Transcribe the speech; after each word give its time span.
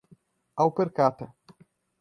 Alpercata 0.63 1.29